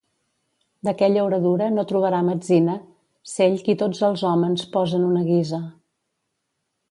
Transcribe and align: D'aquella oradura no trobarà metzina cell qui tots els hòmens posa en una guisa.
D'aquella 0.87 1.25
oradura 1.25 1.67
no 1.73 1.83
trobarà 1.91 2.21
metzina 2.29 2.77
cell 3.33 3.61
qui 3.67 3.77
tots 3.81 4.01
els 4.09 4.23
hòmens 4.31 4.63
posa 4.77 4.99
en 5.01 5.07
una 5.11 5.25
guisa. 5.31 5.61